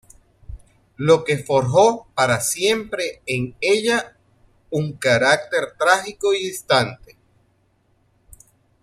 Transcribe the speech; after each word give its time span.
Lo 0.97 1.23
que 1.23 1.37
forjó 1.37 2.07
para 2.15 2.41
siempre 2.41 3.21
en 3.27 3.55
ella 3.61 4.17
un 4.71 4.93
carácter 4.93 5.73
trágico 5.77 6.33
y 6.33 6.39
distante. 6.43 7.19